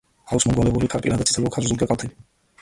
[0.35, 2.19] აქვს მომრგვალო ქარპირა და ციცაბო ქარზურგა კალთები.